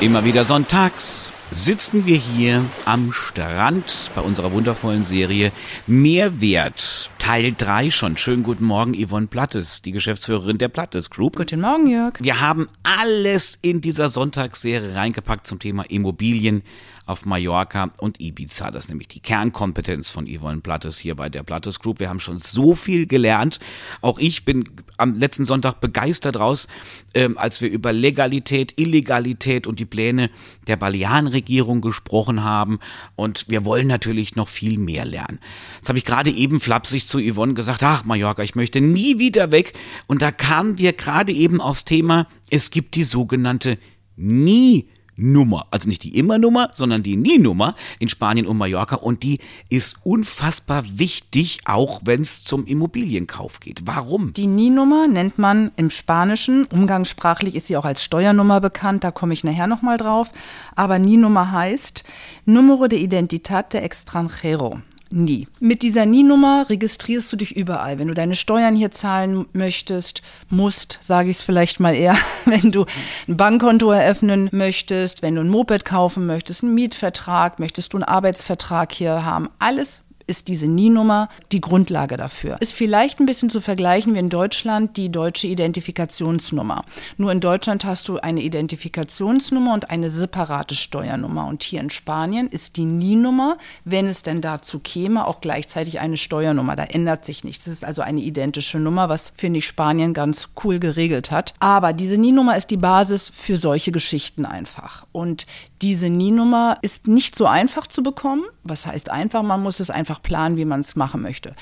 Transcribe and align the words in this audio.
Immer 0.00 0.24
wieder 0.24 0.44
sonntags 0.44 1.32
sitzen 1.50 2.06
wir 2.06 2.16
hier 2.16 2.64
am 2.84 3.10
Strand 3.10 4.12
bei 4.14 4.20
unserer 4.20 4.52
wundervollen 4.52 5.04
Serie 5.04 5.50
Mehrwert. 5.88 7.10
Teil 7.28 7.52
3 7.54 7.90
schon. 7.90 8.16
Schönen 8.16 8.42
guten 8.42 8.64
Morgen, 8.64 8.94
Yvonne 8.94 9.26
Plattes, 9.26 9.82
die 9.82 9.92
Geschäftsführerin 9.92 10.56
der 10.56 10.68
Plattes 10.68 11.10
Group. 11.10 11.36
Guten 11.36 11.60
Morgen, 11.60 11.86
Jörg. 11.86 12.14
Wir 12.20 12.40
haben 12.40 12.68
alles 12.82 13.58
in 13.60 13.82
dieser 13.82 14.08
Sonntagsserie 14.08 14.96
reingepackt 14.96 15.46
zum 15.46 15.58
Thema 15.58 15.82
Immobilien 15.90 16.62
auf 17.08 17.24
Mallorca 17.24 17.90
und 17.98 18.20
Ibiza. 18.20 18.70
Das 18.70 18.84
ist 18.84 18.88
nämlich 18.90 19.08
die 19.08 19.20
Kernkompetenz 19.20 20.10
von 20.10 20.26
Yvonne 20.26 20.60
Plattes 20.60 20.98
hier 20.98 21.16
bei 21.16 21.30
der 21.30 21.42
Plattes 21.42 21.80
Group. 21.80 22.00
Wir 22.00 22.10
haben 22.10 22.20
schon 22.20 22.38
so 22.38 22.74
viel 22.74 23.06
gelernt. 23.06 23.60
Auch 24.02 24.18
ich 24.18 24.44
bin 24.44 24.68
am 24.98 25.14
letzten 25.14 25.46
Sonntag 25.46 25.80
begeistert 25.80 26.38
raus, 26.38 26.68
ähm, 27.14 27.38
als 27.38 27.62
wir 27.62 27.70
über 27.70 27.94
Legalität, 27.94 28.78
Illegalität 28.78 29.66
und 29.66 29.80
die 29.80 29.86
Pläne 29.86 30.30
der 30.66 30.76
Balearenregierung 30.76 31.80
gesprochen 31.80 32.44
haben. 32.44 32.78
Und 33.16 33.46
wir 33.48 33.64
wollen 33.64 33.86
natürlich 33.86 34.36
noch 34.36 34.48
viel 34.48 34.78
mehr 34.78 35.06
lernen. 35.06 35.40
Jetzt 35.76 35.88
habe 35.88 35.98
ich 35.98 36.04
gerade 36.04 36.30
eben 36.30 36.60
flapsig 36.60 37.06
zu 37.06 37.17
Yvonne 37.20 37.54
gesagt, 37.54 37.82
ach 37.82 38.04
Mallorca, 38.04 38.42
ich 38.42 38.54
möchte 38.54 38.80
nie 38.80 39.18
wieder 39.18 39.52
weg. 39.52 39.72
Und 40.06 40.22
da 40.22 40.30
kamen 40.30 40.78
wir 40.78 40.92
gerade 40.92 41.32
eben 41.32 41.60
aufs 41.60 41.84
Thema, 41.84 42.26
es 42.50 42.70
gibt 42.70 42.94
die 42.94 43.04
sogenannte 43.04 43.78
Nie- 44.16 44.88
Nummer. 45.20 45.66
Also 45.72 45.88
nicht 45.88 46.04
die 46.04 46.16
Immer-Nummer, 46.16 46.70
sondern 46.74 47.02
die 47.02 47.16
Nie-Nummer 47.16 47.74
in 47.98 48.08
Spanien 48.08 48.46
und 48.46 48.56
Mallorca. 48.56 48.94
Und 48.96 49.24
die 49.24 49.40
ist 49.68 49.96
unfassbar 50.04 50.84
wichtig, 50.86 51.58
auch 51.64 52.02
wenn 52.04 52.20
es 52.20 52.44
zum 52.44 52.64
Immobilienkauf 52.66 53.58
geht. 53.58 53.80
Warum? 53.84 54.32
Die 54.34 54.46
Nie-Nummer 54.46 55.08
nennt 55.08 55.36
man 55.36 55.72
im 55.76 55.90
Spanischen, 55.90 56.66
umgangssprachlich 56.66 57.56
ist 57.56 57.66
sie 57.66 57.76
auch 57.76 57.84
als 57.84 58.04
Steuernummer 58.04 58.60
bekannt, 58.60 59.02
da 59.02 59.10
komme 59.10 59.32
ich 59.32 59.42
nachher 59.42 59.66
nochmal 59.66 59.96
drauf. 59.96 60.30
Aber 60.76 61.00
Nie-Nummer 61.00 61.50
heißt 61.50 62.04
Numero 62.44 62.86
de 62.86 63.00
Identidad 63.00 63.72
de 63.72 63.80
Extranjero. 63.80 64.80
Nie. 65.10 65.48
Mit 65.60 65.82
dieser 65.82 66.04
Nie-Nummer 66.04 66.66
registrierst 66.68 67.32
du 67.32 67.36
dich 67.36 67.56
überall. 67.56 67.98
Wenn 67.98 68.08
du 68.08 68.14
deine 68.14 68.34
Steuern 68.34 68.76
hier 68.76 68.90
zahlen 68.90 69.46
möchtest, 69.52 70.22
musst, 70.50 70.98
sage 71.02 71.30
ich 71.30 71.38
es 71.38 71.42
vielleicht 71.42 71.80
mal 71.80 71.94
eher, 71.94 72.16
wenn 72.44 72.70
du 72.70 72.84
ein 73.26 73.36
Bankkonto 73.36 73.90
eröffnen 73.90 74.48
möchtest, 74.52 75.22
wenn 75.22 75.34
du 75.34 75.40
ein 75.40 75.48
Moped 75.48 75.84
kaufen 75.84 76.26
möchtest, 76.26 76.62
einen 76.62 76.74
Mietvertrag, 76.74 77.58
möchtest 77.58 77.92
du 77.92 77.96
einen 77.96 78.04
Arbeitsvertrag 78.04 78.92
hier 78.92 79.24
haben, 79.24 79.48
alles 79.58 80.02
ist 80.28 80.48
diese 80.48 80.68
NIE-Nummer 80.68 81.28
die 81.50 81.60
Grundlage 81.60 82.16
dafür. 82.16 82.58
Ist 82.60 82.74
vielleicht 82.74 83.18
ein 83.18 83.26
bisschen 83.26 83.50
zu 83.50 83.60
vergleichen 83.60 84.14
wie 84.14 84.18
in 84.18 84.28
Deutschland 84.28 84.96
die 84.96 85.10
deutsche 85.10 85.46
Identifikationsnummer. 85.46 86.84
Nur 87.16 87.32
in 87.32 87.40
Deutschland 87.40 87.84
hast 87.84 88.08
du 88.08 88.18
eine 88.18 88.42
Identifikationsnummer 88.42 89.74
und 89.74 89.90
eine 89.90 90.10
separate 90.10 90.74
Steuernummer. 90.74 91.46
Und 91.46 91.62
hier 91.62 91.80
in 91.80 91.90
Spanien 91.90 92.48
ist 92.48 92.76
die 92.76 92.84
NIE-Nummer, 92.84 93.56
wenn 93.84 94.06
es 94.06 94.22
denn 94.22 94.40
dazu 94.40 94.78
käme, 94.78 95.26
auch 95.26 95.40
gleichzeitig 95.40 96.00
eine 96.00 96.16
Steuernummer. 96.16 96.76
Da 96.76 96.84
ändert 96.84 97.24
sich 97.24 97.42
nichts. 97.42 97.64
Das 97.64 97.74
ist 97.74 97.84
also 97.84 98.02
eine 98.02 98.20
identische 98.20 98.78
Nummer, 98.78 99.08
was, 99.08 99.32
finde 99.34 99.58
ich, 99.58 99.66
Spanien 99.66 100.14
ganz 100.14 100.50
cool 100.62 100.78
geregelt 100.78 101.30
hat. 101.30 101.54
Aber 101.58 101.92
diese 101.92 102.20
NIE-Nummer 102.20 102.56
ist 102.56 102.70
die 102.70 102.76
Basis 102.76 103.30
für 103.32 103.56
solche 103.56 103.92
Geschichten 103.92 104.44
einfach. 104.44 105.06
Und 105.12 105.46
diese 105.82 106.08
NIE-Nummer 106.08 106.78
ist 106.82 107.06
nicht 107.06 107.36
so 107.36 107.46
einfach 107.46 107.86
zu 107.86 108.02
bekommen. 108.02 108.44
Was 108.64 108.86
heißt 108.86 109.10
einfach? 109.10 109.42
Man 109.42 109.62
muss 109.62 109.80
es 109.80 109.90
einfach 109.90 110.20
planen, 110.20 110.56
wie 110.56 110.64
man 110.64 110.80
es 110.80 110.96
machen 110.96 111.22
möchte. 111.22 111.54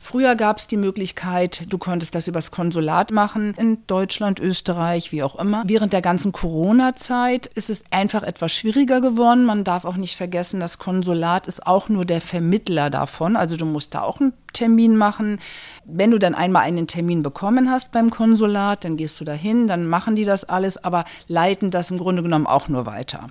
Früher 0.00 0.36
gab 0.36 0.58
es 0.58 0.68
die 0.68 0.76
Möglichkeit, 0.76 1.66
du 1.68 1.78
konntest 1.78 2.14
das 2.14 2.28
übers 2.28 2.50
Konsulat 2.50 3.10
machen, 3.10 3.54
in 3.54 3.78
Deutschland, 3.86 4.40
Österreich, 4.40 5.12
wie 5.12 5.22
auch 5.22 5.36
immer. 5.36 5.64
Während 5.66 5.92
der 5.92 6.02
ganzen 6.02 6.32
Corona-Zeit 6.32 7.46
ist 7.48 7.70
es 7.70 7.84
einfach 7.90 8.22
etwas 8.22 8.52
schwieriger 8.52 9.00
geworden. 9.00 9.44
Man 9.44 9.64
darf 9.64 9.84
auch 9.84 9.96
nicht 9.96 10.16
vergessen, 10.16 10.60
das 10.60 10.78
Konsulat 10.78 11.46
ist 11.46 11.66
auch 11.66 11.88
nur 11.88 12.04
der 12.04 12.20
Vermittler 12.20 12.90
davon. 12.90 13.36
Also 13.36 13.56
du 13.56 13.66
musst 13.66 13.94
da 13.94 14.02
auch 14.02 14.20
einen 14.20 14.32
Termin 14.54 14.96
machen. 14.96 15.38
Wenn 15.84 16.10
du 16.10 16.18
dann 16.18 16.34
einmal 16.34 16.62
einen 16.62 16.86
Termin 16.86 17.22
bekommen 17.22 17.70
hast 17.70 17.92
beim 17.92 18.08
Konsulat, 18.08 18.84
dann 18.84 18.96
gehst 18.96 19.20
du 19.20 19.24
dahin, 19.24 19.66
dann 19.66 19.86
machen 19.86 20.16
die 20.16 20.24
das 20.24 20.44
alles, 20.44 20.82
aber 20.82 21.04
leiten 21.28 21.70
das 21.70 21.90
im 21.90 21.98
Grunde 21.98 22.22
genommen 22.22 22.46
auch 22.46 22.68
nur 22.68 22.86
weiter. 22.86 23.28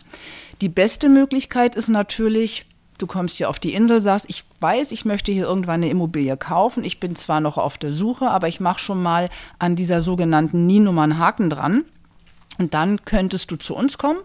Die 0.61 0.69
beste 0.69 1.09
Möglichkeit 1.09 1.75
ist 1.75 1.89
natürlich, 1.89 2.67
du 2.99 3.07
kommst 3.07 3.37
hier 3.37 3.49
auf 3.49 3.59
die 3.59 3.73
Insel, 3.73 3.99
sagst, 4.01 4.27
ich 4.29 4.43
weiß, 4.59 4.91
ich 4.91 5.05
möchte 5.05 5.31
hier 5.31 5.45
irgendwann 5.45 5.81
eine 5.81 5.89
Immobilie 5.89 6.37
kaufen. 6.37 6.83
Ich 6.83 6.99
bin 6.99 7.15
zwar 7.15 7.41
noch 7.41 7.57
auf 7.57 7.79
der 7.79 7.91
Suche, 7.91 8.29
aber 8.29 8.47
ich 8.47 8.59
mache 8.59 8.79
schon 8.79 9.01
mal 9.01 9.29
an 9.57 9.75
dieser 9.75 10.03
sogenannten 10.03 10.67
NIE-Nummer 10.67 11.01
einen 11.01 11.17
Haken 11.17 11.49
dran. 11.49 11.85
Und 12.59 12.75
dann 12.75 13.03
könntest 13.03 13.49
du 13.49 13.55
zu 13.55 13.75
uns 13.75 13.97
kommen 13.97 14.19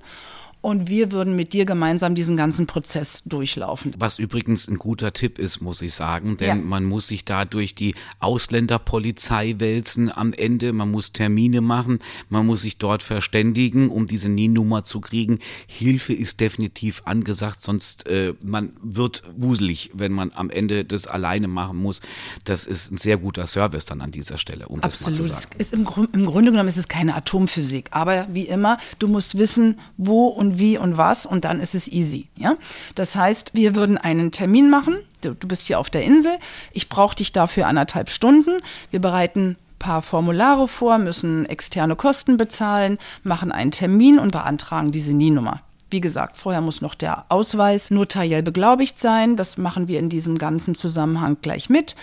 und 0.60 0.88
wir 0.88 1.12
würden 1.12 1.36
mit 1.36 1.52
dir 1.52 1.64
gemeinsam 1.64 2.14
diesen 2.14 2.36
ganzen 2.36 2.66
Prozess 2.66 3.22
durchlaufen. 3.24 3.94
Was 3.98 4.18
übrigens 4.18 4.68
ein 4.68 4.76
guter 4.76 5.12
Tipp 5.12 5.38
ist, 5.38 5.60
muss 5.60 5.82
ich 5.82 5.94
sagen, 5.94 6.36
denn 6.36 6.48
ja. 6.48 6.54
man 6.54 6.84
muss 6.84 7.08
sich 7.08 7.24
da 7.24 7.44
durch 7.44 7.74
die 7.74 7.94
Ausländerpolizei 8.20 9.56
wälzen 9.58 10.10
am 10.14 10.32
Ende, 10.32 10.72
man 10.72 10.90
muss 10.90 11.12
Termine 11.12 11.60
machen, 11.60 12.00
man 12.28 12.46
muss 12.46 12.62
sich 12.62 12.78
dort 12.78 13.02
verständigen, 13.02 13.88
um 13.88 14.06
diese 14.06 14.28
NIE-Nummer 14.28 14.82
zu 14.82 15.00
kriegen. 15.00 15.38
Hilfe 15.66 16.12
ist 16.12 16.40
definitiv 16.40 17.02
angesagt, 17.04 17.62
sonst 17.62 18.08
äh, 18.08 18.34
man 18.42 18.72
wird 18.82 19.22
wuselig, 19.36 19.90
wenn 19.94 20.12
man 20.12 20.32
am 20.34 20.50
Ende 20.50 20.84
das 20.84 21.06
alleine 21.06 21.48
machen 21.48 21.78
muss. 21.78 22.00
Das 22.44 22.66
ist 22.66 22.90
ein 22.90 22.96
sehr 22.96 23.16
guter 23.16 23.46
Service 23.46 23.84
dann 23.84 24.00
an 24.00 24.10
dieser 24.10 24.38
Stelle, 24.38 24.68
um 24.68 24.80
Absolut. 24.80 25.18
das 25.18 25.20
mal 25.20 25.28
zu 25.28 25.34
sagen. 25.34 25.54
Ist 25.58 25.72
im, 25.72 25.86
Im 26.12 26.26
Grunde 26.26 26.50
genommen 26.50 26.68
ist 26.68 26.76
es 26.76 26.88
keine 26.88 27.14
Atomphysik, 27.14 27.88
aber 27.90 28.26
wie 28.32 28.46
immer, 28.46 28.78
du 28.98 29.08
musst 29.08 29.38
wissen, 29.38 29.78
wo 29.96 30.26
und 30.26 30.47
und 30.48 30.58
wie 30.58 30.78
und 30.78 30.96
was 30.96 31.26
und 31.26 31.44
dann 31.44 31.60
ist 31.60 31.74
es 31.74 31.88
easy. 31.88 32.28
Ja? 32.36 32.56
Das 32.94 33.16
heißt, 33.16 33.54
wir 33.54 33.74
würden 33.74 33.98
einen 33.98 34.32
Termin 34.32 34.70
machen. 34.70 34.98
Du, 35.20 35.34
du 35.34 35.48
bist 35.48 35.66
hier 35.66 35.78
auf 35.78 35.90
der 35.90 36.04
Insel. 36.04 36.32
Ich 36.72 36.88
brauche 36.88 37.16
dich 37.16 37.32
dafür 37.32 37.66
anderthalb 37.66 38.10
Stunden. 38.10 38.56
Wir 38.90 39.00
bereiten 39.00 39.56
paar 39.78 40.02
Formulare 40.02 40.66
vor, 40.66 40.98
müssen 40.98 41.46
externe 41.46 41.94
Kosten 41.94 42.36
bezahlen, 42.36 42.98
machen 43.22 43.52
einen 43.52 43.70
Termin 43.70 44.18
und 44.18 44.32
beantragen 44.32 44.90
diese 44.90 45.12
NIE-Nummer. 45.12 45.60
Wie 45.90 46.00
gesagt, 46.00 46.36
vorher 46.36 46.60
muss 46.60 46.82
noch 46.82 46.94
der 46.94 47.24
Ausweis 47.28 47.90
notariell 47.90 48.42
beglaubigt 48.42 48.98
sein. 48.98 49.36
Das 49.36 49.56
machen 49.56 49.88
wir 49.88 49.98
in 49.98 50.10
diesem 50.10 50.36
ganzen 50.36 50.74
Zusammenhang 50.74 51.38
gleich 51.40 51.70
mit. 51.70 51.96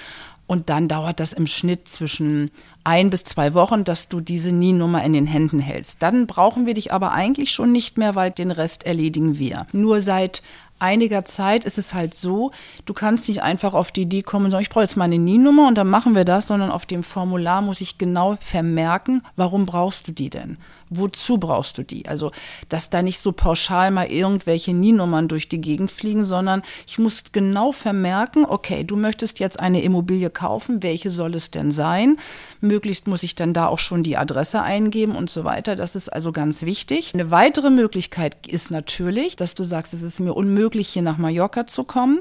Und 0.47 0.69
dann 0.69 0.88
dauert 0.88 1.19
das 1.19 1.33
im 1.33 1.47
Schnitt 1.47 1.88
zwischen 1.88 2.51
ein 2.83 3.09
bis 3.09 3.23
zwei 3.23 3.56
Wochen, 3.56 3.83
dass 3.83 4.09
du 4.09 4.22
diese 4.22 4.53
NIE-Nummer 4.53 5.03
in 5.03 5.13
den 5.13 5.25
Händen 5.25 5.59
hältst. 5.59 6.03
Dann 6.03 6.28
brauchen 6.28 6.67
wir 6.67 6.75
dich 6.75 6.94
aber 6.94 7.11
eigentlich 7.13 7.51
schon 7.51 7.72
nicht 7.72 7.97
mehr, 7.97 8.13
weil 8.13 8.29
den 8.29 8.51
Rest 8.51 8.85
erledigen 8.85 9.39
wir. 9.39 9.66
Nur 9.72 10.01
seit 10.01 10.44
einiger 10.78 11.25
Zeit 11.25 11.66
ist 11.66 11.78
es 11.78 11.94
halt 11.94 12.13
so, 12.13 12.51
du 12.85 12.94
kannst 12.94 13.28
nicht 13.28 13.41
einfach 13.41 13.73
auf 13.73 13.91
die 13.91 14.03
Idee 14.03 14.22
kommen 14.22 14.45
und 14.45 14.51
sagen, 14.51 14.61
ich 14.61 14.69
brauche 14.69 14.83
jetzt 14.83 14.97
mal 14.97 15.06
eine 15.06 15.17
NIE-Nummer 15.17 15.67
und 15.67 15.78
dann 15.78 15.88
machen 15.88 16.16
wir 16.16 16.25
das, 16.25 16.47
sondern 16.47 16.69
auf 16.69 16.85
dem 16.85 17.01
Formular 17.01 17.62
muss 17.62 17.81
ich 17.81 17.97
genau 17.97 18.38
vermerken, 18.39 19.23
warum 19.35 19.66
brauchst 19.66 20.07
du 20.07 20.12
die 20.12 20.29
denn? 20.29 20.57
Wozu 20.90 21.38
brauchst 21.38 21.78
du 21.78 21.84
die? 21.84 22.07
Also, 22.07 22.31
dass 22.69 22.90
da 22.90 23.01
nicht 23.01 23.19
so 23.19 23.31
pauschal 23.31 23.91
mal 23.91 24.07
irgendwelche 24.07 24.73
Nie-Nummern 24.73 25.28
durch 25.28 25.50
die 25.50 25.62
Gegend 25.62 25.91
fliegen, 25.91 26.23
sondern 26.25 26.62
ich 26.88 27.00
muss 27.00 27.23
genau 27.31 27.72
vermerken, 27.72 28.46
okay, 28.46 28.84
du 28.84 28.95
möchtest 28.95 29.40
jetzt 29.40 29.59
eine 29.59 29.81
Immobilie 29.81 30.29
kaufen, 30.29 30.84
welche 30.84 31.12
soll 31.12 31.35
es 31.35 31.51
denn 31.51 31.72
sein? 31.72 32.18
Möglichst 32.62 33.07
muss 33.07 33.24
ich 33.24 33.35
dann 33.35 33.53
da 33.53 33.68
auch 33.68 33.79
schon 33.79 34.03
die 34.03 34.18
Adresse 34.18 34.62
eingeben 34.62 35.16
und 35.16 35.29
so 35.29 35.44
weiter. 35.44 35.75
Das 35.75 35.95
ist 35.95 36.09
also 36.09 36.31
ganz 36.31 36.62
wichtig. 36.63 37.13
Eine 37.13 37.31
weitere 37.31 37.69
Möglichkeit 37.69 38.47
ist 38.47 38.72
natürlich, 38.72 39.35
dass 39.35 39.56
du 39.56 39.63
sagst, 39.63 39.94
es 39.94 40.01
ist 40.01 40.19
mir 40.19 40.34
unmöglich, 40.34 40.90
hier 40.90 41.01
nach 41.01 41.18
Mallorca 41.18 41.68
zu 41.68 41.84
kommen 41.84 42.19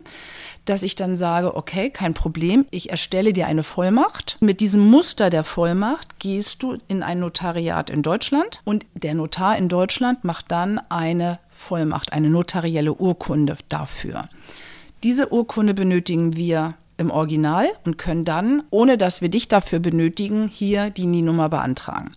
dass 0.64 0.82
ich 0.82 0.96
dann 0.96 1.16
sage, 1.16 1.56
okay, 1.56 1.90
kein 1.90 2.14
Problem, 2.14 2.66
ich 2.70 2.90
erstelle 2.90 3.32
dir 3.32 3.46
eine 3.46 3.62
Vollmacht. 3.62 4.38
Mit 4.40 4.60
diesem 4.60 4.88
Muster 4.88 5.30
der 5.30 5.44
Vollmacht 5.44 6.18
gehst 6.18 6.62
du 6.62 6.78
in 6.88 7.02
ein 7.02 7.20
Notariat 7.20 7.90
in 7.90 8.02
Deutschland 8.02 8.53
und 8.64 8.86
der 8.94 9.14
Notar 9.14 9.56
in 9.56 9.68
Deutschland 9.68 10.24
macht 10.24 10.50
dann 10.50 10.80
eine 10.88 11.38
Vollmacht, 11.50 12.12
eine 12.12 12.30
notarielle 12.30 12.94
Urkunde 12.94 13.56
dafür. 13.68 14.28
Diese 15.02 15.32
Urkunde 15.32 15.74
benötigen 15.74 16.36
wir 16.36 16.74
im 16.96 17.10
Original 17.10 17.66
und 17.84 17.98
können 17.98 18.24
dann, 18.24 18.62
ohne 18.70 18.96
dass 18.96 19.20
wir 19.20 19.28
dich 19.28 19.48
dafür 19.48 19.80
benötigen, 19.80 20.48
hier 20.48 20.90
die 20.90 21.06
NIE-Nummer 21.06 21.48
beantragen. 21.48 22.12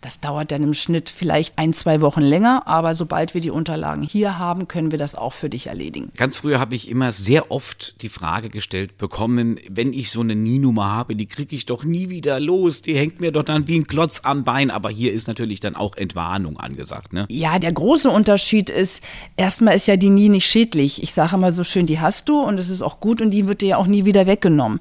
Das 0.00 0.20
dauert 0.20 0.52
dann 0.52 0.62
im 0.62 0.74
Schnitt 0.74 1.10
vielleicht 1.10 1.58
ein, 1.58 1.72
zwei 1.72 2.00
Wochen 2.00 2.22
länger, 2.22 2.66
aber 2.66 2.94
sobald 2.94 3.34
wir 3.34 3.40
die 3.40 3.50
Unterlagen 3.50 4.02
hier 4.02 4.38
haben, 4.38 4.68
können 4.68 4.90
wir 4.90 4.98
das 4.98 5.14
auch 5.14 5.32
für 5.32 5.50
dich 5.50 5.66
erledigen. 5.68 6.10
Ganz 6.16 6.36
früher 6.36 6.58
habe 6.58 6.74
ich 6.74 6.90
immer 6.90 7.12
sehr 7.12 7.50
oft 7.50 8.02
die 8.02 8.08
Frage 8.08 8.48
gestellt 8.48 8.98
bekommen, 8.98 9.58
wenn 9.68 9.92
ich 9.92 10.10
so 10.10 10.20
eine 10.20 10.34
Nie-Nummer 10.34 10.86
habe, 10.90 11.16
die 11.16 11.26
kriege 11.26 11.54
ich 11.54 11.66
doch 11.66 11.84
nie 11.84 12.08
wieder 12.08 12.40
los, 12.40 12.82
die 12.82 12.96
hängt 12.96 13.20
mir 13.20 13.32
doch 13.32 13.44
dann 13.44 13.68
wie 13.68 13.78
ein 13.78 13.86
Klotz 13.86 14.20
am 14.24 14.44
Bein, 14.44 14.70
aber 14.70 14.90
hier 14.90 15.12
ist 15.12 15.28
natürlich 15.28 15.60
dann 15.60 15.76
auch 15.76 15.96
Entwarnung 15.96 16.58
angesagt. 16.58 17.12
Ne? 17.12 17.26
Ja, 17.28 17.58
der 17.58 17.72
große 17.72 18.10
Unterschied 18.10 18.70
ist, 18.70 19.02
erstmal 19.36 19.76
ist 19.76 19.86
ja 19.86 19.96
die 19.96 20.10
Nie 20.10 20.28
nicht 20.28 20.46
schädlich. 20.46 21.02
Ich 21.02 21.12
sage 21.12 21.36
immer 21.36 21.52
so 21.52 21.64
schön, 21.64 21.86
die 21.86 22.00
hast 22.00 22.28
du 22.28 22.40
und 22.40 22.58
es 22.58 22.68
ist 22.68 22.82
auch 22.82 23.00
gut 23.00 23.20
und 23.20 23.30
die 23.30 23.48
wird 23.48 23.62
dir 23.62 23.68
ja 23.70 23.76
auch 23.76 23.86
nie 23.86 24.04
wieder 24.04 24.26
weggenommen. 24.26 24.80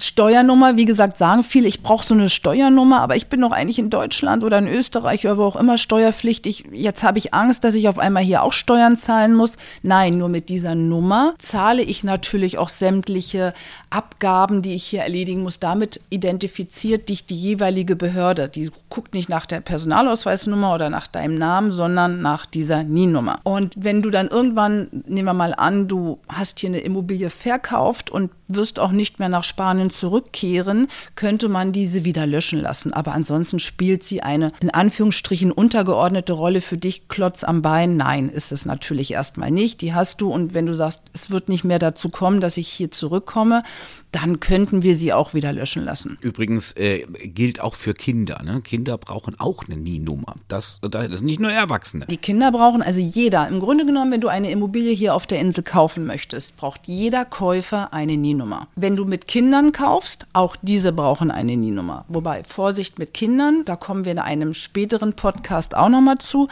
Steuernummer, 0.00 0.76
wie 0.76 0.84
gesagt, 0.84 1.18
sagen 1.18 1.44
viele, 1.44 1.68
ich 1.68 1.82
brauche 1.82 2.06
so 2.06 2.14
eine 2.14 2.30
Steuernummer, 2.30 3.00
aber 3.00 3.16
ich 3.16 3.28
bin 3.28 3.40
doch 3.40 3.52
eigentlich 3.52 3.78
in 3.78 3.90
Deutschland 3.90 4.44
oder 4.44 4.58
in 4.58 4.68
Österreich 4.68 5.24
oder 5.26 5.38
wo 5.38 5.44
auch 5.44 5.56
immer 5.56 5.78
steuerpflichtig. 5.78 6.64
Jetzt 6.72 7.02
habe 7.02 7.18
ich 7.18 7.34
Angst, 7.34 7.64
dass 7.64 7.74
ich 7.74 7.88
auf 7.88 7.98
einmal 7.98 8.22
hier 8.22 8.42
auch 8.42 8.52
Steuern 8.52 8.96
zahlen 8.96 9.34
muss. 9.34 9.56
Nein, 9.82 10.18
nur 10.18 10.28
mit 10.28 10.48
dieser 10.48 10.74
Nummer 10.74 11.34
zahle 11.38 11.82
ich 11.82 12.04
natürlich 12.04 12.58
auch 12.58 12.68
sämtliche 12.68 13.52
Abgaben, 13.90 14.62
die 14.62 14.74
ich 14.74 14.84
hier 14.84 15.02
erledigen 15.02 15.42
muss. 15.42 15.60
Damit 15.60 16.00
identifiziert 16.10 17.08
dich 17.08 17.26
die 17.26 17.36
jeweilige 17.36 17.96
Behörde. 17.96 18.48
Die 18.48 18.70
guckt 18.88 19.14
nicht 19.14 19.28
nach 19.28 19.46
der 19.46 19.60
Personalausweisnummer 19.60 20.74
oder 20.74 20.90
nach 20.90 21.06
deinem 21.06 21.36
Namen, 21.36 21.72
sondern 21.72 22.22
nach 22.22 22.46
dieser 22.46 22.84
NIN-Nummer. 22.84 23.40
Und 23.44 23.74
wenn 23.76 24.02
du 24.02 24.10
dann 24.10 24.28
irgendwann, 24.28 24.88
nehmen 25.06 25.26
wir 25.26 25.34
mal 25.34 25.54
an, 25.54 25.88
du 25.88 26.18
hast 26.28 26.60
hier 26.60 26.70
eine 26.70 26.80
Immobilie 26.80 27.30
verkauft 27.30 28.10
und 28.10 28.30
wirst 28.48 28.78
auch 28.78 28.92
nicht 28.92 29.18
mehr 29.18 29.28
nach 29.28 29.44
Spanien 29.44 29.89
zurückkehren, 29.90 30.88
könnte 31.16 31.48
man 31.48 31.72
diese 31.72 32.04
wieder 32.04 32.26
löschen 32.26 32.60
lassen. 32.60 32.92
Aber 32.92 33.12
ansonsten 33.12 33.58
spielt 33.58 34.02
sie 34.02 34.22
eine 34.22 34.52
in 34.60 34.70
Anführungsstrichen 34.70 35.52
untergeordnete 35.52 36.32
Rolle 36.32 36.60
für 36.60 36.76
dich, 36.76 37.08
Klotz 37.08 37.44
am 37.44 37.62
Bein. 37.62 37.96
Nein, 37.96 38.28
ist 38.28 38.52
es 38.52 38.64
natürlich 38.64 39.12
erstmal 39.12 39.50
nicht. 39.50 39.80
Die 39.80 39.94
hast 39.94 40.20
du 40.20 40.32
und 40.32 40.54
wenn 40.54 40.66
du 40.66 40.74
sagst, 40.74 41.02
es 41.12 41.30
wird 41.30 41.48
nicht 41.48 41.64
mehr 41.64 41.78
dazu 41.78 42.08
kommen, 42.08 42.40
dass 42.40 42.56
ich 42.56 42.68
hier 42.68 42.90
zurückkomme, 42.90 43.62
dann 44.12 44.40
könnten 44.40 44.82
wir 44.82 44.96
sie 44.96 45.12
auch 45.12 45.34
wieder 45.34 45.52
löschen 45.52 45.84
lassen. 45.84 46.18
Übrigens 46.20 46.72
äh, 46.72 47.06
gilt 47.24 47.60
auch 47.60 47.74
für 47.74 47.94
Kinder. 47.94 48.42
Ne? 48.42 48.60
Kinder 48.60 48.98
brauchen 48.98 49.38
auch 49.38 49.64
eine 49.66 49.76
NIE-Nummer. 49.76 50.34
Das, 50.48 50.80
das 50.82 51.08
ist 51.08 51.22
nicht 51.22 51.40
nur 51.40 51.52
Erwachsene. 51.52 52.06
Die 52.06 52.16
Kinder 52.16 52.50
brauchen, 52.50 52.82
also 52.82 53.00
jeder, 53.00 53.48
im 53.48 53.60
Grunde 53.60 53.86
genommen, 53.86 54.12
wenn 54.12 54.20
du 54.20 54.28
eine 54.28 54.50
Immobilie 54.50 54.92
hier 54.92 55.14
auf 55.14 55.26
der 55.26 55.40
Insel 55.40 55.62
kaufen 55.62 56.06
möchtest, 56.06 56.56
braucht 56.56 56.82
jeder 56.86 57.24
Käufer 57.24 57.92
eine 57.92 58.16
NIE-Nummer. 58.16 58.68
Wenn 58.74 58.96
du 58.96 59.04
mit 59.04 59.28
Kindern 59.28 59.72
kaufst, 59.72 60.26
auch 60.32 60.56
diese 60.62 60.92
brauchen 60.92 61.30
eine 61.30 61.56
NIE-Nummer. 61.56 62.04
Wobei, 62.08 62.42
Vorsicht 62.44 62.98
mit 62.98 63.14
Kindern, 63.14 63.62
da 63.64 63.76
kommen 63.76 64.04
wir 64.04 64.12
in 64.12 64.18
einem 64.18 64.52
späteren 64.52 65.14
Podcast 65.14 65.76
auch 65.76 65.88
nochmal 65.88 66.18
zu. 66.18 66.48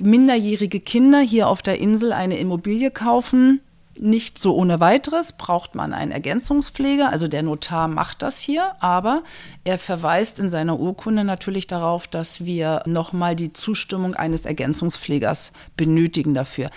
Minderjährige 0.00 0.80
Kinder 0.80 1.20
hier 1.20 1.48
auf 1.48 1.62
der 1.62 1.78
Insel 1.78 2.12
eine 2.12 2.36
Immobilie 2.38 2.90
kaufen, 2.90 3.60
nicht 3.98 4.38
so 4.38 4.54
ohne 4.54 4.80
weiteres 4.80 5.32
braucht 5.32 5.74
man 5.74 5.92
einen 5.92 6.12
Ergänzungspfleger, 6.12 7.10
also 7.10 7.28
der 7.28 7.42
Notar 7.42 7.88
macht 7.88 8.22
das 8.22 8.40
hier, 8.40 8.72
aber 8.80 9.22
er 9.64 9.78
verweist 9.78 10.38
in 10.38 10.48
seiner 10.48 10.78
Urkunde 10.78 11.24
natürlich 11.24 11.66
darauf, 11.66 12.06
dass 12.06 12.44
wir 12.44 12.82
nochmal 12.86 13.36
die 13.36 13.52
Zustimmung 13.52 14.14
eines 14.14 14.46
Ergänzungspflegers 14.46 15.52
benötigen 15.76 16.34
dafür. 16.34 16.70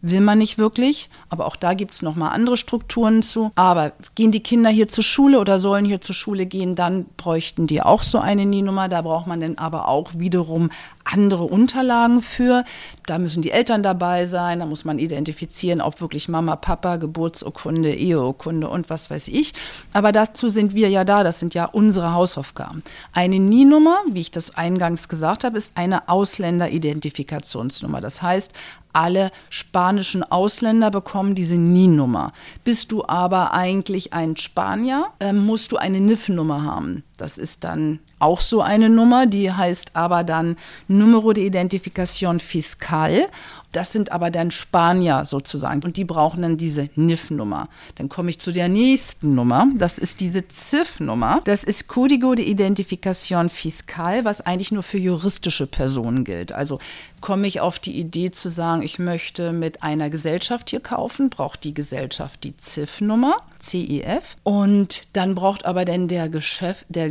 Will 0.00 0.20
man 0.20 0.38
nicht 0.38 0.58
wirklich, 0.58 1.10
aber 1.28 1.46
auch 1.46 1.56
da 1.56 1.74
gibt 1.74 1.92
es 1.92 2.02
nochmal 2.02 2.32
andere 2.32 2.56
Strukturen 2.56 3.20
zu. 3.24 3.50
Aber 3.56 3.92
gehen 4.14 4.30
die 4.30 4.42
Kinder 4.42 4.70
hier 4.70 4.86
zur 4.86 5.02
Schule 5.02 5.40
oder 5.40 5.58
sollen 5.58 5.84
hier 5.84 6.00
zur 6.00 6.14
Schule 6.14 6.46
gehen, 6.46 6.76
dann 6.76 7.06
bräuchten 7.16 7.66
die 7.66 7.82
auch 7.82 8.04
so 8.04 8.20
eine 8.20 8.46
NIE-Nummer. 8.46 8.88
Da 8.88 9.02
braucht 9.02 9.26
man 9.26 9.40
dann 9.40 9.58
aber 9.58 9.88
auch 9.88 10.10
wiederum 10.14 10.70
andere 11.12 11.44
Unterlagen 11.44 12.20
für. 12.22 12.64
Da 13.06 13.18
müssen 13.18 13.42
die 13.42 13.50
Eltern 13.50 13.82
dabei 13.82 14.26
sein, 14.26 14.60
da 14.60 14.66
muss 14.66 14.84
man 14.84 14.98
identifizieren, 14.98 15.80
ob 15.80 16.00
wirklich 16.00 16.28
Mama, 16.28 16.56
Papa, 16.56 16.96
Geburtsurkunde, 16.96 17.94
Eheurkunde 17.94 18.68
und 18.68 18.90
was 18.90 19.10
weiß 19.10 19.28
ich. 19.28 19.54
Aber 19.92 20.12
dazu 20.12 20.48
sind 20.48 20.74
wir 20.74 20.88
ja 20.90 21.04
da, 21.04 21.24
das 21.24 21.38
sind 21.38 21.54
ja 21.54 21.64
unsere 21.64 22.12
Hausaufgaben. 22.12 22.82
Eine 23.12 23.38
NIE-Nummer, 23.38 23.98
wie 24.10 24.20
ich 24.20 24.30
das 24.30 24.56
eingangs 24.56 25.08
gesagt 25.08 25.44
habe, 25.44 25.58
ist 25.58 25.76
eine 25.76 26.08
Ausländeridentifikationsnummer. 26.08 28.00
Das 28.00 28.22
heißt, 28.22 28.52
alle 28.92 29.30
spanischen 29.50 30.22
Ausländer 30.24 30.90
bekommen 30.90 31.34
diese 31.34 31.56
NIN-Nummer. 31.56 32.32
Bist 32.64 32.90
du 32.92 33.04
aber 33.06 33.52
eigentlich 33.52 34.12
ein 34.12 34.36
Spanier, 34.36 35.06
äh, 35.20 35.32
musst 35.32 35.72
du 35.72 35.76
eine 35.76 36.00
NIF-Nummer 36.00 36.64
haben. 36.64 37.04
Das 37.16 37.38
ist 37.38 37.64
dann 37.64 38.00
auch 38.18 38.40
so 38.40 38.62
eine 38.62 38.88
Nummer, 38.88 39.26
die 39.26 39.52
heißt 39.52 39.90
aber 39.94 40.24
dann 40.24 40.56
Numero 40.88 41.32
de 41.32 41.44
Identificación 41.48 42.38
Fiscal. 42.38 43.26
Das 43.72 43.92
sind 43.92 44.12
aber 44.12 44.30
dann 44.30 44.50
Spanier 44.50 45.24
sozusagen 45.26 45.82
und 45.84 45.98
die 45.98 46.04
brauchen 46.04 46.40
dann 46.40 46.56
diese 46.56 46.88
NIF-Nummer. 46.96 47.68
Dann 47.96 48.08
komme 48.08 48.30
ich 48.30 48.40
zu 48.40 48.50
der 48.50 48.68
nächsten 48.68 49.30
Nummer. 49.30 49.66
Das 49.76 49.98
ist 49.98 50.20
diese 50.20 50.42
CIF-Nummer. 50.50 51.42
Das 51.44 51.64
ist 51.64 51.90
Código 51.90 52.34
de 52.34 52.46
Identificación 52.46 53.50
Fiscal, 53.50 54.24
was 54.24 54.40
eigentlich 54.40 54.72
nur 54.72 54.82
für 54.82 54.98
juristische 54.98 55.66
Personen 55.66 56.24
gilt. 56.24 56.52
Also 56.52 56.78
komme 57.20 57.46
ich 57.46 57.60
auf 57.60 57.78
die 57.78 57.98
Idee 57.98 58.30
zu 58.30 58.48
sagen, 58.48 58.82
ich 58.82 58.98
möchte 58.98 59.52
mit 59.52 59.82
einer 59.82 60.08
Gesellschaft 60.08 60.70
hier 60.70 60.80
kaufen, 60.80 61.28
braucht 61.28 61.62
die 61.64 61.74
Gesellschaft 61.74 62.44
die 62.44 62.54
CIF-Nummer, 62.58 63.42
CIF. 63.60 64.36
Und 64.44 65.08
dann 65.12 65.34
braucht 65.34 65.66
aber 65.66 65.84
dann 65.84 66.08
der 66.08 66.30
Geschäft, 66.30 66.86
der 66.88 67.10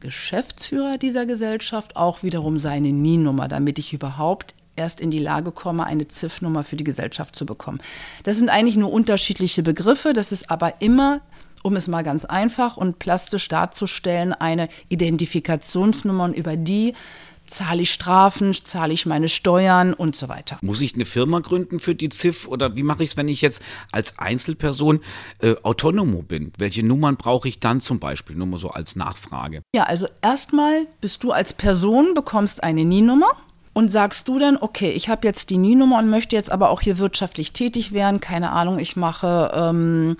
Geschäftsführer 0.00 0.98
dieser 0.98 1.26
Gesellschaft 1.26 1.96
auch 1.96 2.22
wiederum 2.22 2.58
seine 2.58 2.92
NIN-Nummer, 2.92 3.48
damit 3.48 3.78
ich 3.78 3.92
überhaupt 3.92 4.54
erst 4.76 5.00
in 5.00 5.10
die 5.10 5.18
Lage 5.18 5.52
komme, 5.52 5.84
eine 5.84 6.08
ZIF-Nummer 6.08 6.64
für 6.64 6.76
die 6.76 6.84
Gesellschaft 6.84 7.36
zu 7.36 7.46
bekommen. 7.46 7.80
Das 8.22 8.38
sind 8.38 8.48
eigentlich 8.48 8.76
nur 8.76 8.92
unterschiedliche 8.92 9.62
Begriffe, 9.62 10.12
das 10.12 10.32
ist 10.32 10.50
aber 10.50 10.80
immer 10.80 11.20
um 11.62 11.76
es 11.76 11.88
mal 11.88 12.02
ganz 12.02 12.24
einfach 12.24 12.76
und 12.76 12.98
plastisch 12.98 13.48
darzustellen, 13.48 14.32
eine 14.32 14.68
Identifikationsnummer 14.88 16.24
und 16.24 16.36
über 16.36 16.56
die 16.56 16.94
zahle 17.52 17.82
ich 17.82 17.92
Strafen, 17.92 18.54
zahle 18.54 18.92
ich 18.92 19.06
meine 19.06 19.28
Steuern 19.28 19.94
und 19.94 20.16
so 20.16 20.28
weiter. 20.28 20.58
Muss 20.62 20.80
ich 20.80 20.94
eine 20.94 21.04
Firma 21.04 21.40
gründen 21.40 21.78
für 21.78 21.94
die 21.94 22.08
ZIF 22.08 22.48
oder 22.48 22.76
wie 22.76 22.82
mache 22.82 23.04
ich 23.04 23.10
es, 23.10 23.16
wenn 23.16 23.28
ich 23.28 23.42
jetzt 23.42 23.62
als 23.92 24.18
Einzelperson 24.18 25.00
äh, 25.40 25.54
autonomo 25.62 26.22
bin? 26.22 26.52
Welche 26.58 26.84
Nummern 26.84 27.16
brauche 27.16 27.48
ich 27.48 27.60
dann 27.60 27.80
zum 27.80 28.00
Beispiel? 28.00 28.36
Nur 28.36 28.46
mal 28.46 28.58
so 28.58 28.70
als 28.70 28.96
Nachfrage. 28.96 29.62
Ja, 29.74 29.84
also 29.84 30.08
erstmal 30.22 30.86
bist 31.00 31.22
du 31.22 31.32
als 31.32 31.52
Person, 31.52 32.14
bekommst 32.14 32.62
eine 32.62 32.84
NIE-Nummer. 32.84 33.28
Und 33.74 33.90
sagst 33.90 34.28
du 34.28 34.38
dann, 34.38 34.58
okay, 34.58 34.90
ich 34.90 35.08
habe 35.08 35.26
jetzt 35.26 35.48
die 35.48 35.56
NIE-Nummer 35.56 35.98
und 35.98 36.10
möchte 36.10 36.36
jetzt 36.36 36.52
aber 36.52 36.68
auch 36.68 36.82
hier 36.82 36.98
wirtschaftlich 36.98 37.54
tätig 37.54 37.92
werden, 37.92 38.20
keine 38.20 38.50
Ahnung, 38.50 38.78
ich 38.78 38.96
mache 38.96 39.50
ähm, 39.54 40.18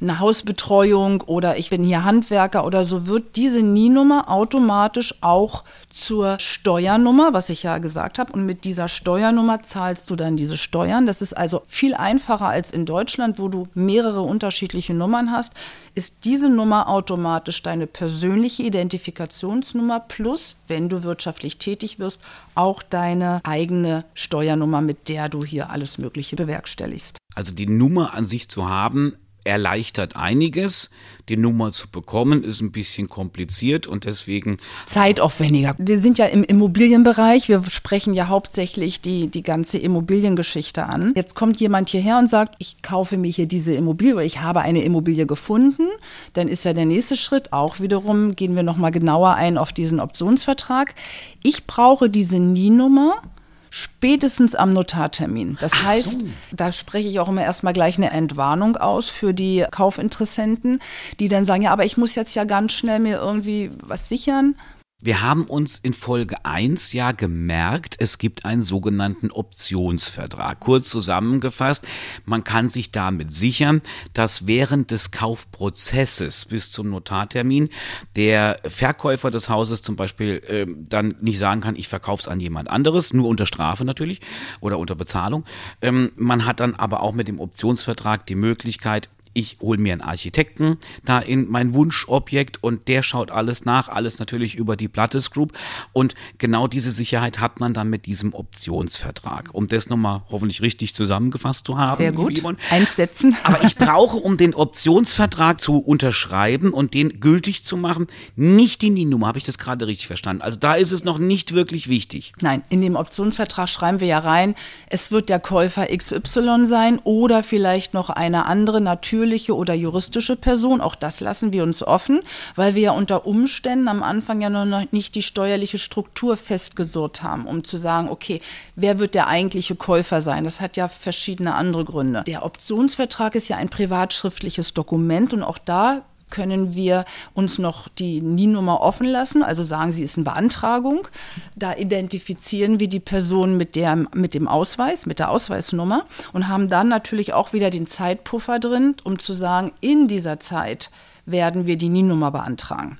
eine 0.00 0.18
Hausbetreuung 0.18 1.20
oder 1.22 1.58
ich 1.58 1.70
bin 1.70 1.82
hier 1.82 2.04
Handwerker 2.04 2.64
oder 2.64 2.84
so, 2.84 3.06
wird 3.06 3.36
diese 3.36 3.62
NIE-Nummer 3.62 4.30
automatisch 4.30 5.14
auch 5.20 5.64
zur 5.90 6.38
Steuernummer, 6.38 7.34
was 7.34 7.50
ich 7.50 7.62
ja 7.62 7.78
gesagt 7.78 8.18
habe. 8.18 8.32
Und 8.32 8.46
mit 8.46 8.64
dieser 8.64 8.88
Steuernummer 8.88 9.62
zahlst 9.62 10.08
du 10.08 10.16
dann 10.16 10.36
diese 10.36 10.56
Steuern. 10.56 11.06
Das 11.06 11.20
ist 11.20 11.34
also 11.34 11.62
viel 11.66 11.94
einfacher 11.94 12.46
als 12.46 12.70
in 12.70 12.86
Deutschland, 12.86 13.38
wo 13.38 13.48
du 13.48 13.68
mehrere 13.74 14.22
unterschiedliche 14.22 14.94
Nummern 14.94 15.30
hast. 15.30 15.52
Ist 15.94 16.24
diese 16.24 16.48
Nummer 16.48 16.88
automatisch 16.88 17.62
deine 17.62 17.86
persönliche 17.86 18.62
Identifikationsnummer 18.62 20.00
plus, 20.00 20.56
wenn 20.66 20.88
du 20.88 21.02
wirtschaftlich 21.02 21.58
tätig 21.58 21.98
wirst, 21.98 22.20
auch 22.54 22.82
deine 22.82 23.40
eigene 23.44 24.04
Steuernummer, 24.14 24.80
mit 24.80 25.08
der 25.08 25.28
du 25.28 25.44
hier 25.44 25.70
alles 25.70 25.98
Mögliche 25.98 26.36
bewerkstelligst. 26.36 27.18
Also 27.34 27.54
die 27.54 27.66
Nummer 27.66 28.14
an 28.14 28.26
sich 28.26 28.48
zu 28.48 28.68
haben, 28.68 29.14
erleichtert 29.50 30.16
einiges. 30.16 30.90
Die 31.28 31.36
Nummer 31.36 31.70
zu 31.70 31.88
bekommen 31.88 32.42
ist 32.42 32.60
ein 32.60 32.72
bisschen 32.72 33.08
kompliziert 33.08 33.86
und 33.86 34.04
deswegen. 34.04 34.56
Zeitaufwendiger. 34.86 35.74
Wir 35.78 36.00
sind 36.00 36.18
ja 36.18 36.26
im 36.26 36.42
Immobilienbereich. 36.42 37.48
Wir 37.48 37.62
sprechen 37.64 38.14
ja 38.14 38.28
hauptsächlich 38.28 39.00
die, 39.00 39.28
die 39.28 39.42
ganze 39.42 39.78
Immobiliengeschichte 39.78 40.86
an. 40.86 41.12
Jetzt 41.14 41.34
kommt 41.34 41.60
jemand 41.60 41.90
hierher 41.90 42.18
und 42.18 42.28
sagt, 42.28 42.54
ich 42.58 42.82
kaufe 42.82 43.16
mir 43.16 43.30
hier 43.30 43.46
diese 43.46 43.74
Immobilie 43.74 44.14
oder 44.14 44.24
ich 44.24 44.40
habe 44.40 44.60
eine 44.60 44.82
Immobilie 44.82 45.26
gefunden. 45.26 45.86
Dann 46.32 46.48
ist 46.48 46.64
ja 46.64 46.72
der 46.72 46.86
nächste 46.86 47.16
Schritt 47.16 47.52
auch 47.52 47.80
wiederum, 47.80 48.36
gehen 48.36 48.56
wir 48.56 48.62
nochmal 48.62 48.90
genauer 48.90 49.34
ein 49.34 49.58
auf 49.58 49.72
diesen 49.72 50.00
Optionsvertrag. 50.00 50.94
Ich 51.42 51.66
brauche 51.66 52.08
diese 52.08 52.38
NIE-Nummer 52.38 53.22
spätestens 53.70 54.54
am 54.54 54.72
Notartermin. 54.72 55.56
Das 55.60 55.72
Ach 55.74 55.84
heißt, 55.86 56.12
so. 56.12 56.26
da 56.52 56.72
spreche 56.72 57.08
ich 57.08 57.20
auch 57.20 57.28
immer 57.28 57.42
erstmal 57.42 57.72
gleich 57.72 57.96
eine 57.96 58.10
Entwarnung 58.10 58.76
aus 58.76 59.08
für 59.08 59.32
die 59.32 59.64
Kaufinteressenten, 59.70 60.80
die 61.20 61.28
dann 61.28 61.44
sagen, 61.44 61.62
ja, 61.62 61.70
aber 61.70 61.84
ich 61.84 61.96
muss 61.96 62.16
jetzt 62.16 62.34
ja 62.34 62.44
ganz 62.44 62.72
schnell 62.72 62.98
mir 62.98 63.18
irgendwie 63.18 63.70
was 63.82 64.08
sichern. 64.08 64.56
Wir 65.02 65.22
haben 65.22 65.44
uns 65.44 65.78
in 65.78 65.94
Folge 65.94 66.44
1 66.44 66.92
ja 66.92 67.12
gemerkt, 67.12 67.96
es 68.00 68.18
gibt 68.18 68.44
einen 68.44 68.62
sogenannten 68.62 69.30
Optionsvertrag. 69.30 70.60
Kurz 70.60 70.90
zusammengefasst, 70.90 71.86
man 72.26 72.44
kann 72.44 72.68
sich 72.68 72.92
damit 72.92 73.32
sichern, 73.32 73.80
dass 74.12 74.46
während 74.46 74.90
des 74.90 75.10
Kaufprozesses 75.10 76.44
bis 76.44 76.70
zum 76.70 76.90
Notartermin 76.90 77.70
der 78.14 78.58
Verkäufer 78.66 79.30
des 79.30 79.48
Hauses 79.48 79.80
zum 79.80 79.96
Beispiel 79.96 80.42
äh, 80.46 80.66
dann 80.68 81.14
nicht 81.22 81.38
sagen 81.38 81.62
kann, 81.62 81.76
ich 81.76 81.88
verkaufe 81.88 82.20
es 82.20 82.28
an 82.28 82.38
jemand 82.38 82.68
anderes, 82.68 83.14
nur 83.14 83.26
unter 83.26 83.46
Strafe 83.46 83.86
natürlich 83.86 84.20
oder 84.60 84.78
unter 84.78 84.96
Bezahlung. 84.96 85.46
Ähm, 85.80 86.12
man 86.16 86.44
hat 86.44 86.60
dann 86.60 86.74
aber 86.74 87.02
auch 87.02 87.14
mit 87.14 87.26
dem 87.26 87.40
Optionsvertrag 87.40 88.26
die 88.26 88.34
Möglichkeit, 88.34 89.08
ich 89.32 89.58
hole 89.60 89.78
mir 89.78 89.92
einen 89.92 90.02
Architekten 90.02 90.78
da 91.04 91.18
in 91.18 91.48
mein 91.48 91.74
Wunschobjekt 91.74 92.62
und 92.62 92.88
der 92.88 93.02
schaut 93.02 93.30
alles 93.30 93.64
nach, 93.64 93.88
alles 93.88 94.18
natürlich 94.18 94.54
über 94.54 94.76
die 94.76 94.88
Plattes 94.88 95.30
Group 95.30 95.52
und 95.92 96.14
genau 96.38 96.66
diese 96.66 96.90
Sicherheit 96.90 97.40
hat 97.40 97.60
man 97.60 97.74
dann 97.74 97.88
mit 97.90 98.06
diesem 98.06 98.34
Optionsvertrag. 98.34 99.50
Um 99.52 99.66
das 99.68 99.88
nochmal 99.88 100.22
hoffentlich 100.30 100.62
richtig 100.62 100.94
zusammengefasst 100.94 101.66
zu 101.66 101.78
haben. 101.78 101.96
Sehr 101.96 102.12
gut. 102.12 102.40
Einsetzen. 102.70 103.36
Aber 103.42 103.64
ich 103.64 103.76
brauche, 103.76 104.16
um 104.16 104.36
den 104.36 104.54
Optionsvertrag 104.54 105.60
zu 105.60 105.78
unterschreiben 105.78 106.72
und 106.72 106.94
den 106.94 107.20
gültig 107.20 107.64
zu 107.64 107.76
machen, 107.76 108.06
nicht 108.36 108.82
die 108.82 108.90
NIN-Nummer. 108.90 109.26
Habe 109.26 109.38
ich 109.38 109.44
das 109.44 109.58
gerade 109.58 109.86
richtig 109.86 110.06
verstanden? 110.06 110.42
Also 110.42 110.58
da 110.58 110.74
ist 110.74 110.92
es 110.92 111.04
noch 111.04 111.18
nicht 111.18 111.54
wirklich 111.54 111.88
wichtig. 111.88 112.32
Nein, 112.40 112.62
in 112.68 112.80
dem 112.80 112.96
Optionsvertrag 112.96 113.68
schreiben 113.68 114.00
wir 114.00 114.06
ja 114.06 114.18
rein, 114.18 114.54
es 114.88 115.10
wird 115.10 115.28
der 115.28 115.40
Käufer 115.40 115.86
XY 115.86 116.66
sein 116.66 116.98
oder 117.04 117.42
vielleicht 117.42 117.94
noch 117.94 118.10
eine 118.10 118.46
andere 118.46 118.80
natürliche 119.20 119.54
oder 119.54 119.74
juristische 119.74 120.34
Person. 120.34 120.80
Auch 120.80 120.94
das 120.94 121.20
lassen 121.20 121.52
wir 121.52 121.62
uns 121.62 121.82
offen, 121.82 122.20
weil 122.56 122.74
wir 122.74 122.82
ja 122.82 122.92
unter 122.92 123.26
Umständen 123.26 123.86
am 123.88 124.02
Anfang 124.02 124.40
ja 124.40 124.48
noch 124.48 124.92
nicht 124.92 125.14
die 125.14 125.22
steuerliche 125.22 125.76
Struktur 125.76 126.38
festgesurrt 126.38 127.22
haben, 127.22 127.46
um 127.46 127.62
zu 127.62 127.76
sagen, 127.76 128.08
okay, 128.08 128.40
wer 128.76 128.98
wird 128.98 129.14
der 129.14 129.28
eigentliche 129.28 129.76
Käufer 129.76 130.22
sein? 130.22 130.44
Das 130.44 130.62
hat 130.62 130.78
ja 130.78 130.88
verschiedene 130.88 131.54
andere 131.54 131.84
Gründe. 131.84 132.24
Der 132.26 132.46
Optionsvertrag 132.46 133.34
ist 133.34 133.48
ja 133.48 133.56
ein 133.58 133.68
privatschriftliches 133.68 134.72
Dokument 134.72 135.34
und 135.34 135.42
auch 135.42 135.58
da 135.58 136.02
können 136.30 136.74
wir 136.74 137.04
uns 137.34 137.58
noch 137.58 137.88
die 137.88 138.20
NIN-Nummer 138.20 138.80
offen 138.80 139.06
lassen, 139.06 139.42
also 139.42 139.62
sagen 139.62 139.92
sie 139.92 140.04
ist 140.04 140.16
eine 140.16 140.24
Beantragung. 140.24 141.08
Da 141.56 141.74
identifizieren 141.74 142.80
wir 142.80 142.88
die 142.88 143.00
Person 143.00 143.56
mit, 143.56 143.76
der, 143.76 143.96
mit 144.14 144.34
dem 144.34 144.48
Ausweis, 144.48 145.06
mit 145.06 145.18
der 145.18 145.30
Ausweisnummer 145.30 146.06
und 146.32 146.48
haben 146.48 146.68
dann 146.68 146.88
natürlich 146.88 147.32
auch 147.32 147.52
wieder 147.52 147.70
den 147.70 147.86
Zeitpuffer 147.86 148.58
drin, 148.58 148.94
um 149.04 149.18
zu 149.18 149.32
sagen, 149.32 149.72
in 149.80 150.08
dieser 150.08 150.40
Zeit 150.40 150.90
werden 151.26 151.66
wir 151.66 151.76
die 151.76 151.88
NIN-Nummer 151.88 152.30
beantragen. 152.30 152.98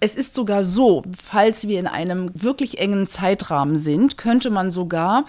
Es 0.00 0.14
ist 0.14 0.34
sogar 0.34 0.64
so, 0.64 1.02
falls 1.18 1.66
wir 1.66 1.80
in 1.80 1.86
einem 1.86 2.30
wirklich 2.34 2.78
engen 2.78 3.06
Zeitrahmen 3.06 3.78
sind, 3.78 4.18
könnte 4.18 4.50
man 4.50 4.70
sogar 4.70 5.24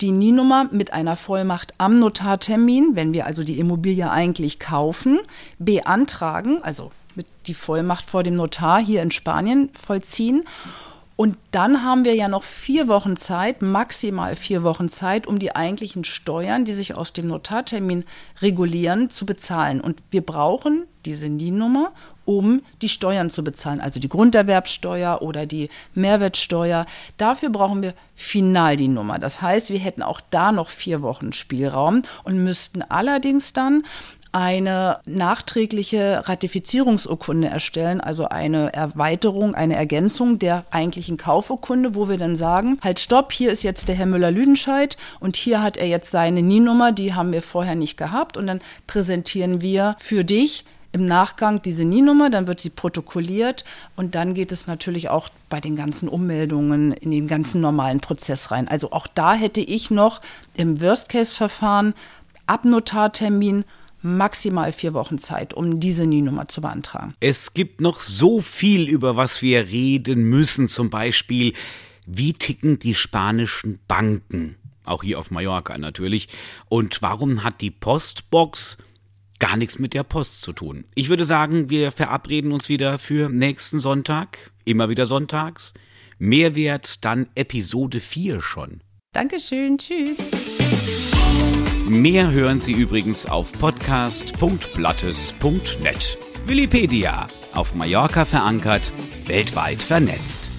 die 0.00 0.12
NIE-Nummer 0.12 0.68
mit 0.70 0.92
einer 0.92 1.16
Vollmacht 1.16 1.74
am 1.78 1.98
Notartermin, 1.98 2.90
wenn 2.94 3.12
wir 3.12 3.26
also 3.26 3.42
die 3.42 3.58
Immobilie 3.58 4.10
eigentlich 4.10 4.58
kaufen, 4.58 5.20
beantragen, 5.58 6.62
also 6.62 6.90
mit 7.14 7.26
die 7.46 7.54
Vollmacht 7.54 8.08
vor 8.08 8.22
dem 8.22 8.36
Notar 8.36 8.80
hier 8.80 9.02
in 9.02 9.10
Spanien 9.10 9.70
vollziehen. 9.74 10.44
Und 11.16 11.38
dann 11.50 11.82
haben 11.82 12.04
wir 12.04 12.14
ja 12.14 12.28
noch 12.28 12.42
vier 12.42 12.88
Wochen 12.88 13.16
Zeit, 13.16 13.62
maximal 13.62 14.36
vier 14.36 14.62
Wochen 14.62 14.90
Zeit, 14.90 15.26
um 15.26 15.38
die 15.38 15.56
eigentlichen 15.56 16.04
Steuern, 16.04 16.66
die 16.66 16.74
sich 16.74 16.94
aus 16.94 17.14
dem 17.14 17.28
Notartermin 17.28 18.04
regulieren, 18.42 19.08
zu 19.08 19.24
bezahlen. 19.24 19.80
Und 19.80 20.02
wir 20.10 20.20
brauchen 20.20 20.84
diese 21.06 21.30
NIN-Nummer, 21.30 21.92
um 22.26 22.60
die 22.82 22.90
Steuern 22.90 23.30
zu 23.30 23.42
bezahlen, 23.42 23.80
also 23.80 23.98
die 23.98 24.08
Grunderwerbsteuer 24.08 25.22
oder 25.22 25.46
die 25.46 25.70
Mehrwertsteuer. 25.94 26.84
Dafür 27.16 27.48
brauchen 27.48 27.82
wir 27.82 27.94
final 28.14 28.76
die 28.76 28.88
Nummer. 28.88 29.18
Das 29.18 29.40
heißt, 29.40 29.70
wir 29.70 29.78
hätten 29.78 30.02
auch 30.02 30.20
da 30.30 30.52
noch 30.52 30.68
vier 30.68 31.00
Wochen 31.02 31.32
Spielraum 31.32 32.02
und 32.24 32.44
müssten 32.44 32.82
allerdings 32.82 33.52
dann 33.52 33.84
eine 34.36 34.98
nachträgliche 35.06 36.28
Ratifizierungsurkunde 36.28 37.48
erstellen, 37.48 38.02
also 38.02 38.28
eine 38.28 38.70
Erweiterung, 38.74 39.54
eine 39.54 39.76
Ergänzung 39.76 40.38
der 40.38 40.66
eigentlichen 40.70 41.16
Kaufurkunde, 41.16 41.94
wo 41.94 42.10
wir 42.10 42.18
dann 42.18 42.36
sagen, 42.36 42.78
halt 42.84 42.98
stopp, 42.98 43.32
hier 43.32 43.50
ist 43.50 43.62
jetzt 43.62 43.88
der 43.88 43.94
Herr 43.94 44.04
Müller-Lüdenscheid 44.04 44.98
und 45.20 45.36
hier 45.36 45.62
hat 45.62 45.78
er 45.78 45.86
jetzt 45.86 46.10
seine 46.10 46.42
NIE-Nummer, 46.42 46.92
die 46.92 47.14
haben 47.14 47.32
wir 47.32 47.40
vorher 47.40 47.76
nicht 47.76 47.96
gehabt 47.96 48.36
und 48.36 48.46
dann 48.46 48.60
präsentieren 48.86 49.62
wir 49.62 49.96
für 49.98 50.22
dich 50.22 50.66
im 50.96 51.04
Nachgang 51.04 51.60
diese 51.60 51.84
NIE-Nummer, 51.84 52.30
dann 52.30 52.46
wird 52.46 52.58
sie 52.58 52.70
protokolliert 52.70 53.66
und 53.96 54.14
dann 54.14 54.32
geht 54.32 54.50
es 54.50 54.66
natürlich 54.66 55.10
auch 55.10 55.28
bei 55.50 55.60
den 55.60 55.76
ganzen 55.76 56.08
Ummeldungen 56.08 56.92
in 56.92 57.10
den 57.10 57.28
ganzen 57.28 57.60
normalen 57.60 58.00
Prozess 58.00 58.50
rein. 58.50 58.66
Also 58.66 58.92
auch 58.92 59.06
da 59.06 59.34
hätte 59.34 59.60
ich 59.60 59.90
noch 59.90 60.22
im 60.56 60.80
Worst-Case-Verfahren 60.80 61.92
ab 62.46 62.64
Notartermin 62.64 63.64
maximal 64.00 64.72
vier 64.72 64.94
Wochen 64.94 65.18
Zeit, 65.18 65.52
um 65.52 65.80
diese 65.80 66.06
NIE-Nummer 66.06 66.46
zu 66.46 66.62
beantragen. 66.62 67.14
Es 67.20 67.52
gibt 67.52 67.82
noch 67.82 68.00
so 68.00 68.40
viel, 68.40 68.88
über 68.88 69.16
was 69.16 69.42
wir 69.42 69.68
reden 69.68 70.24
müssen. 70.24 70.66
Zum 70.66 70.88
Beispiel, 70.88 71.52
wie 72.06 72.32
ticken 72.32 72.78
die 72.78 72.94
spanischen 72.94 73.80
Banken? 73.86 74.56
Auch 74.86 75.02
hier 75.02 75.18
auf 75.18 75.30
Mallorca 75.30 75.76
natürlich. 75.76 76.28
Und 76.70 77.02
warum 77.02 77.44
hat 77.44 77.60
die 77.60 77.70
Postbox 77.70 78.78
gar 79.38 79.56
nichts 79.56 79.78
mit 79.78 79.94
der 79.94 80.02
Post 80.02 80.42
zu 80.42 80.52
tun. 80.52 80.84
Ich 80.94 81.08
würde 81.08 81.24
sagen, 81.24 81.70
wir 81.70 81.92
verabreden 81.92 82.52
uns 82.52 82.68
wieder 82.68 82.98
für 82.98 83.28
nächsten 83.28 83.78
Sonntag, 83.80 84.50
immer 84.64 84.88
wieder 84.88 85.06
sonntags. 85.06 85.74
Mehrwert 86.18 87.04
dann 87.04 87.26
Episode 87.34 88.00
4 88.00 88.40
schon. 88.40 88.80
Dankeschön, 89.12 89.76
tschüss. 89.78 90.16
Mehr 91.86 92.30
hören 92.30 92.58
Sie 92.58 92.72
übrigens 92.72 93.26
auf 93.26 93.52
podcast.blattes.net. 93.52 96.18
Willipedia, 96.46 97.26
auf 97.52 97.74
Mallorca 97.74 98.24
verankert, 98.24 98.94
weltweit 99.26 99.82
vernetzt. 99.82 100.55